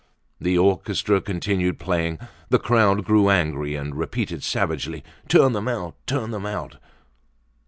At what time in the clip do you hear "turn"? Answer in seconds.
5.27-5.53, 6.07-6.31